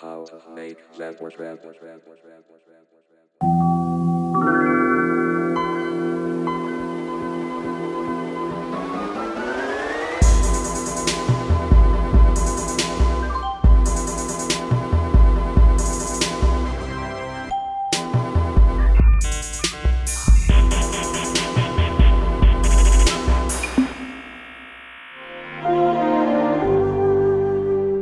[0.00, 1.34] How to make that work.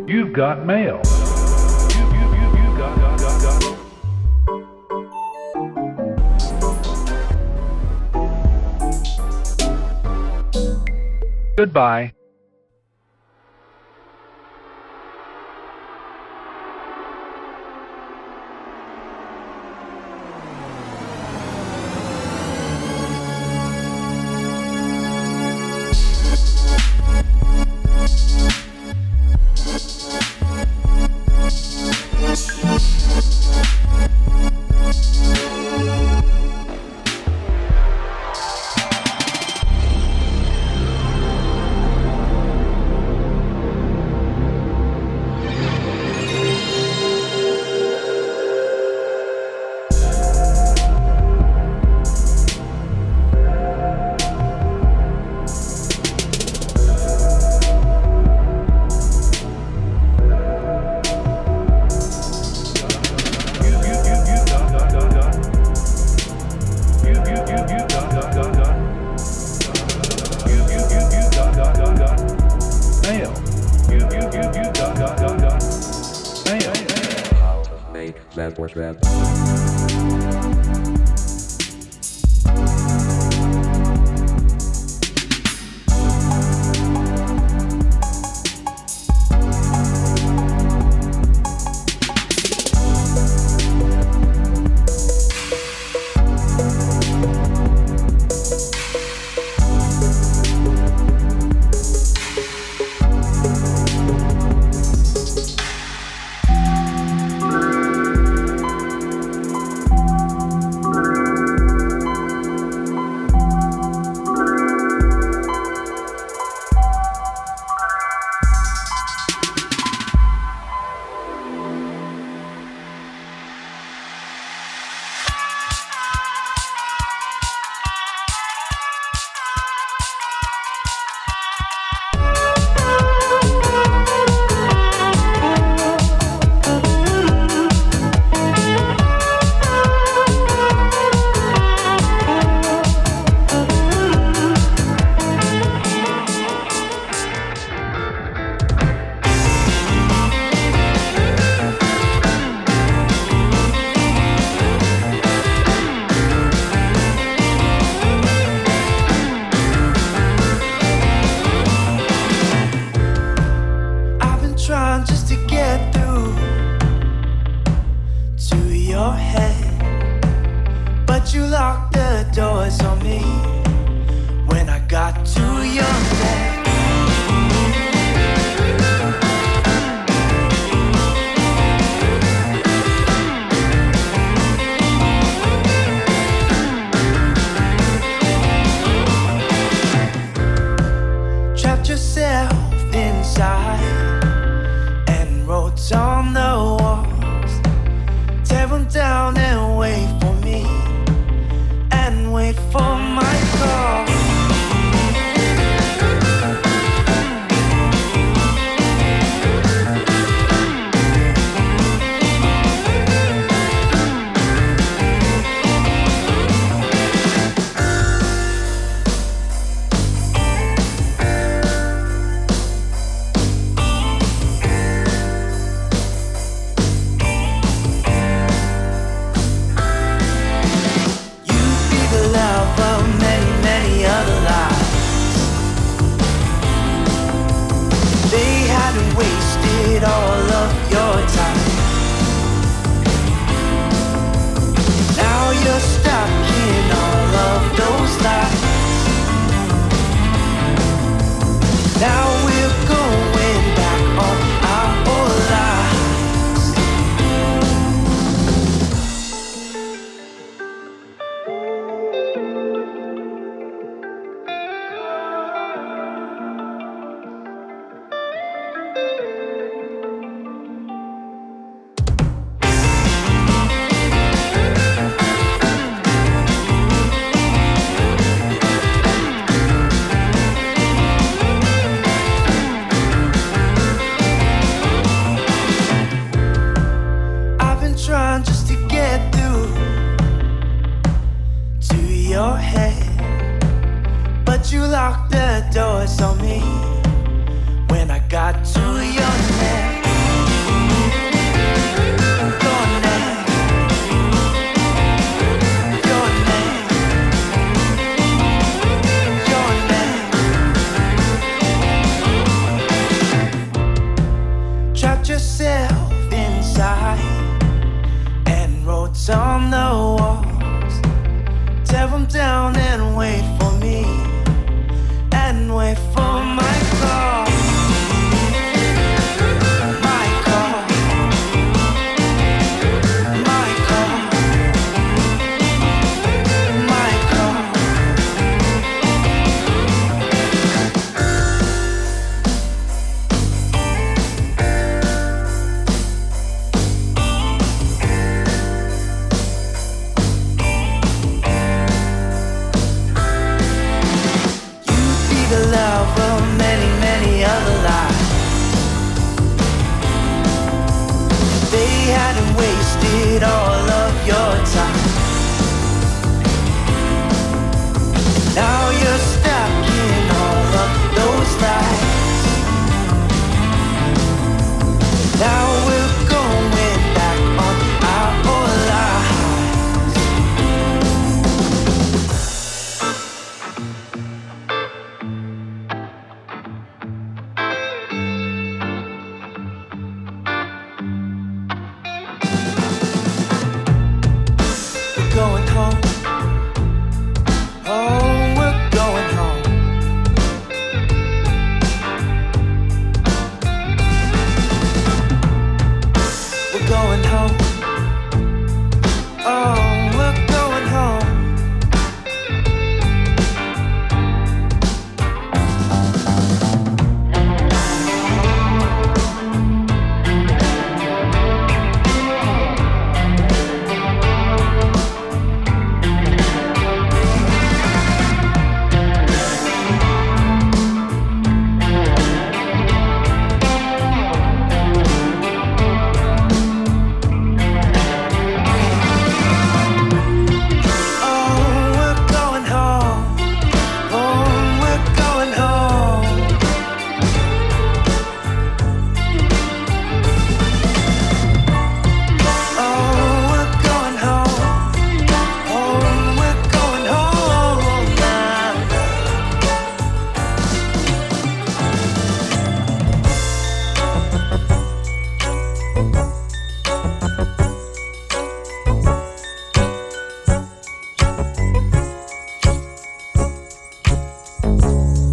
[0.07, 1.01] You've got mail.
[11.57, 12.13] Goodbye.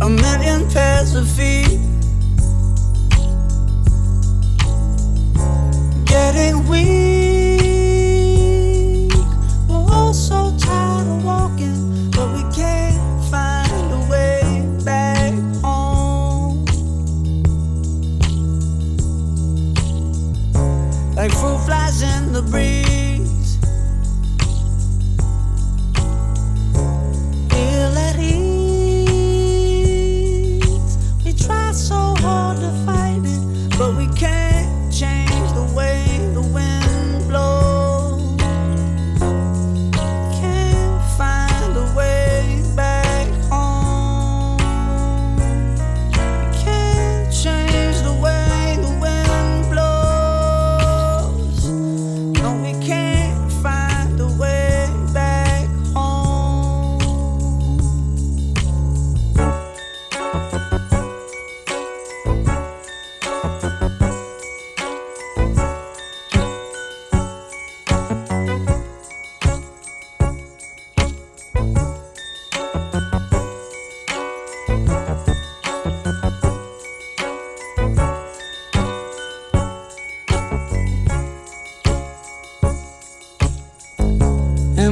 [0.03, 1.92] a million pairs of feet.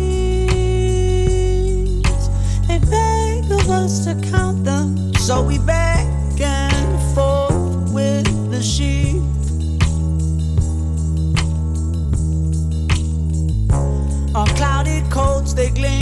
[2.69, 5.13] they beg of us to count them.
[5.17, 6.07] So we back
[6.41, 9.21] and forth with the sheep.
[14.33, 16.00] Our cloudy coats, they gleam.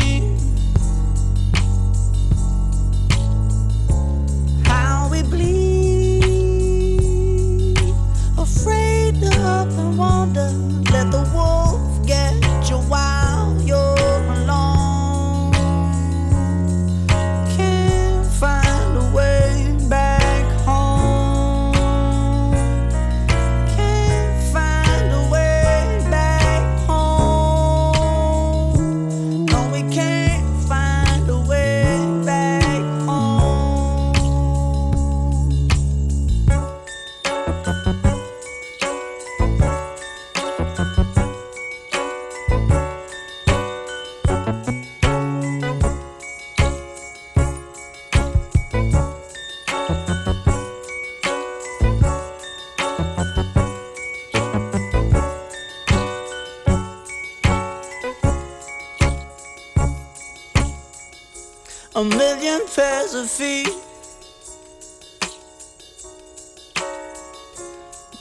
[61.98, 63.74] a million pairs of feet.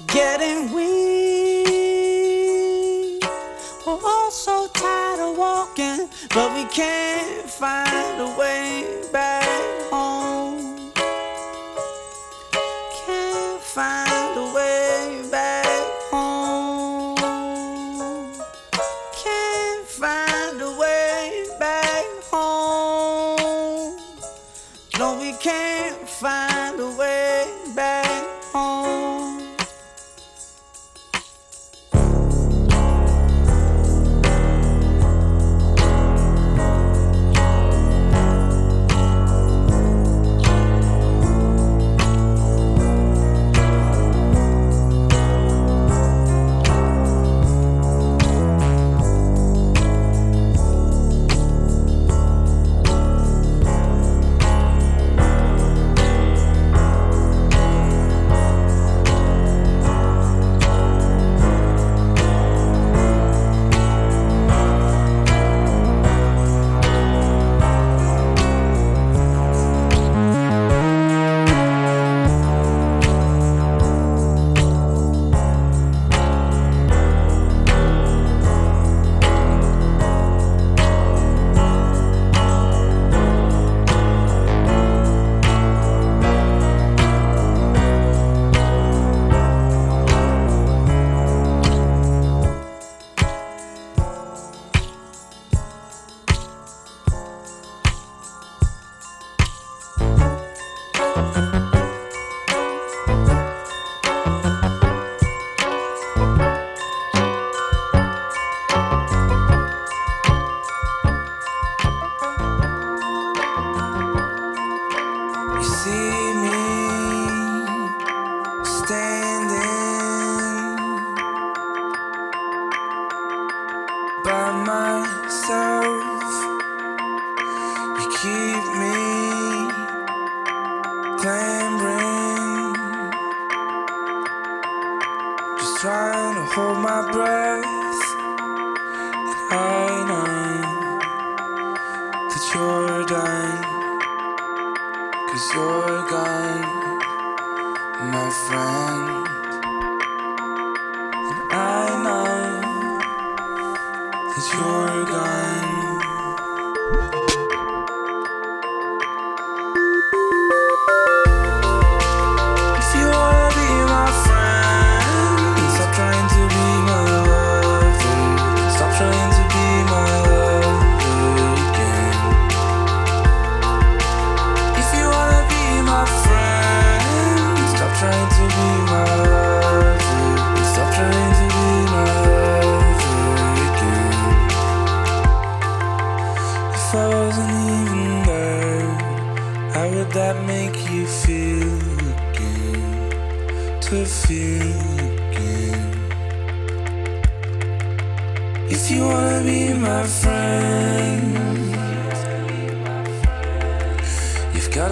[0.07, 1.63] Getting weak.
[3.86, 9.46] We're all so tired of walking, but we can't find a way back.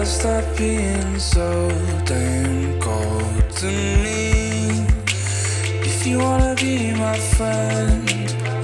[0.06, 1.68] stop being so
[2.04, 4.86] damn cold to me?
[5.82, 8.08] If you wanna be my friend,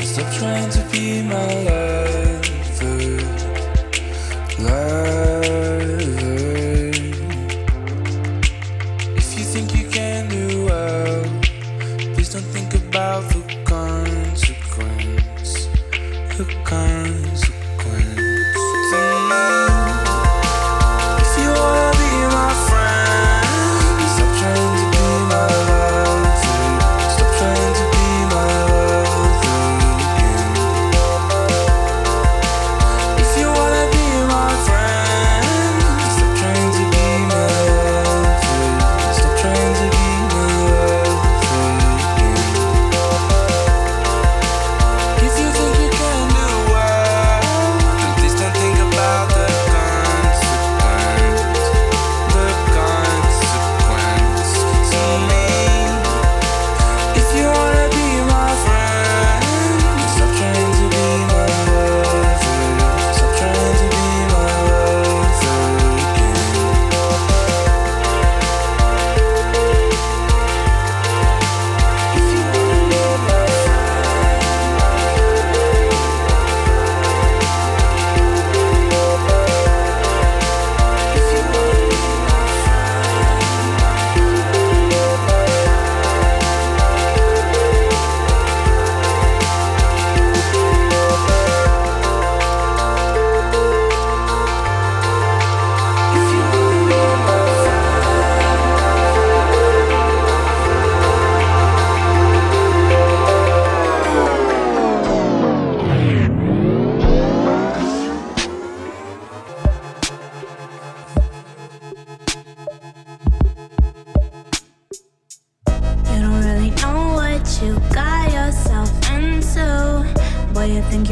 [0.01, 1.92] stop trying to be my love.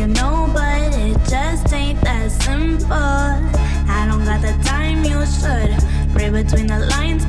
[0.01, 2.91] you know, but it just ain't that simple.
[2.91, 5.77] I don't got the time you should
[6.15, 7.20] read between the lines.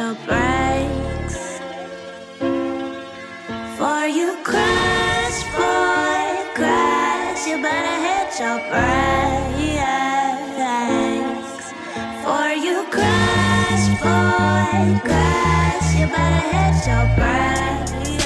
[0.00, 1.38] your brakes.
[3.76, 6.24] For you crash, boy,
[6.58, 7.46] crash.
[7.46, 9.90] You better hit your brakes.
[12.22, 15.88] For you crash, boy, crash.
[15.98, 18.19] You better hit your brakes.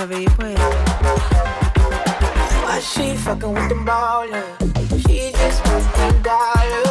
[0.00, 0.56] strawberry pudding.
[2.64, 5.06] Why she fucking with them ballers?
[5.06, 6.89] She just wants them dollars.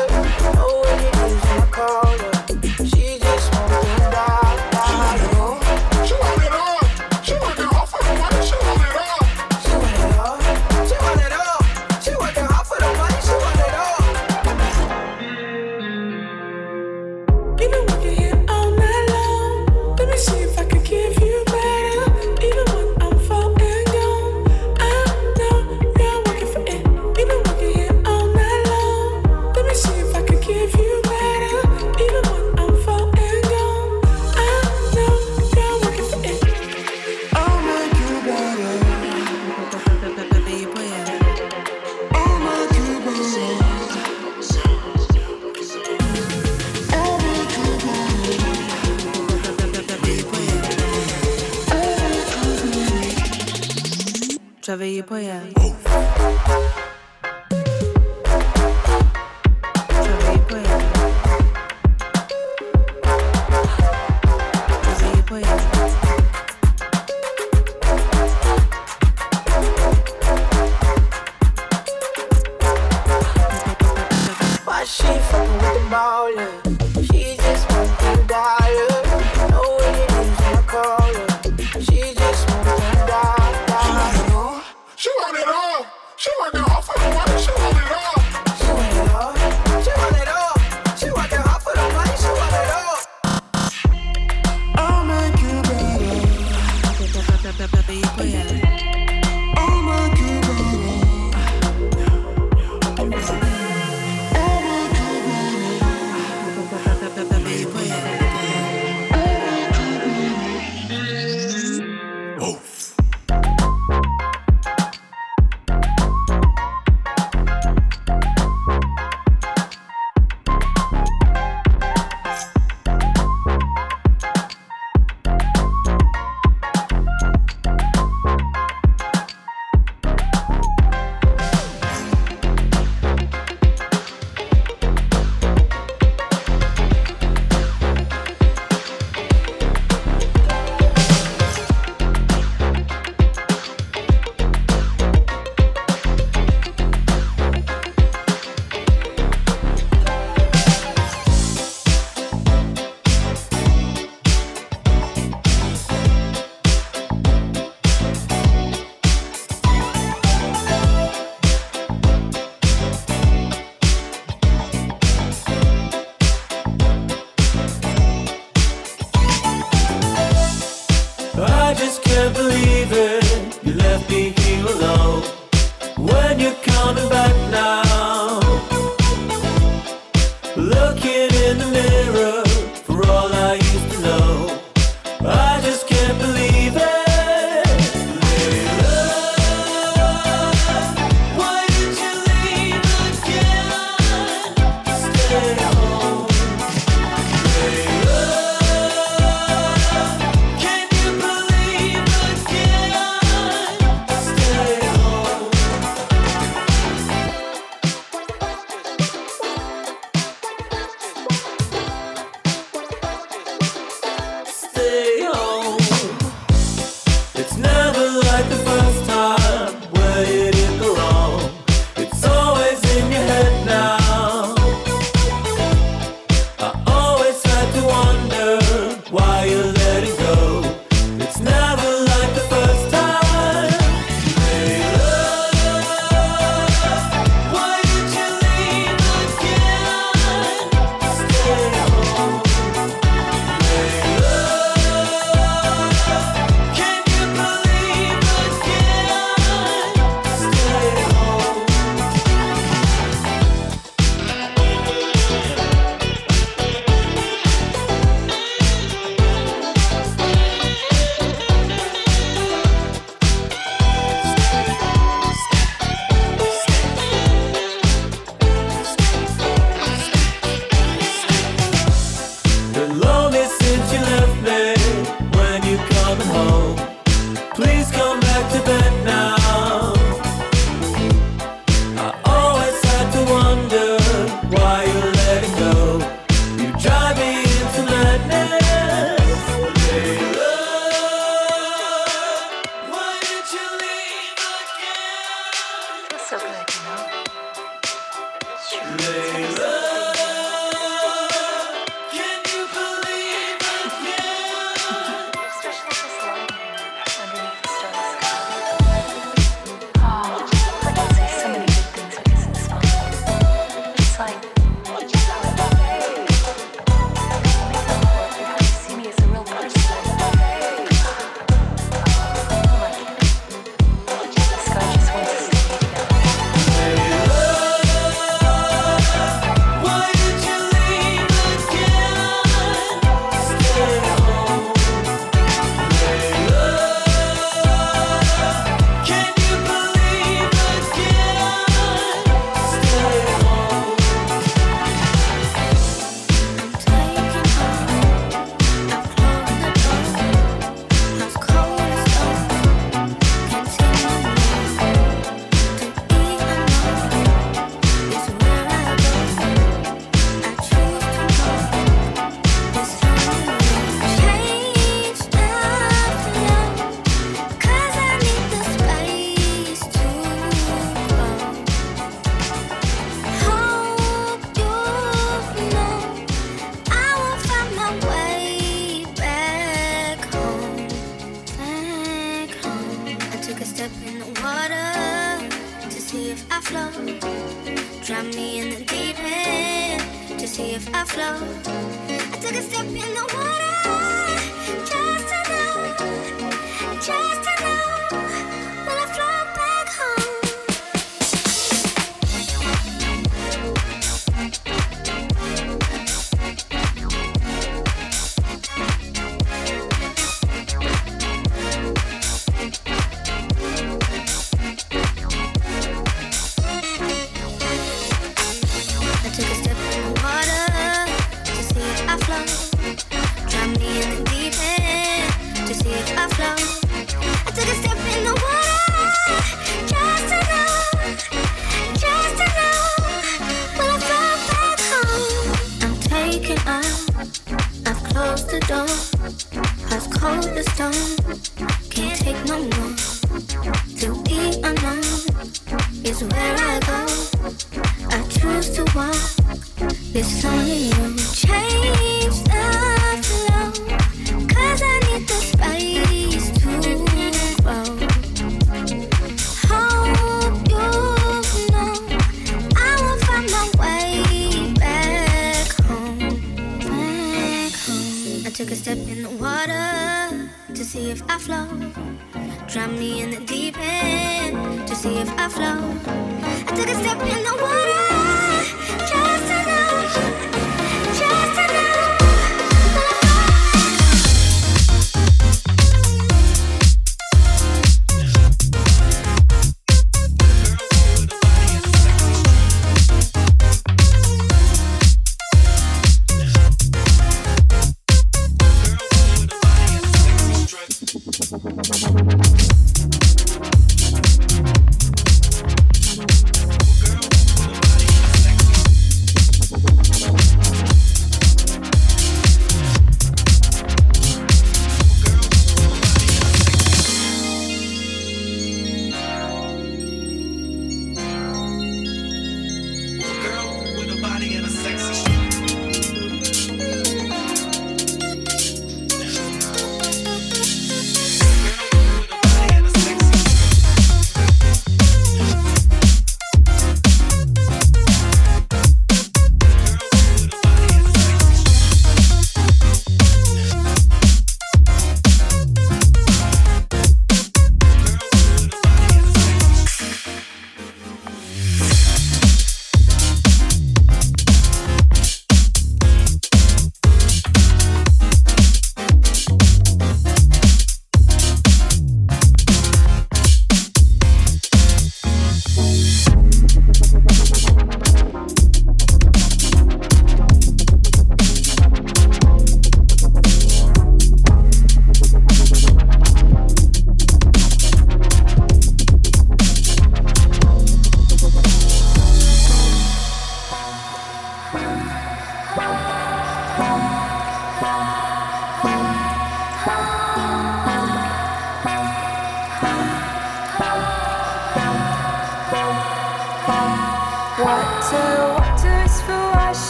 [75.90, 76.78] ballin'.
[77.12, 77.29] She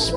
[0.00, 0.12] Josh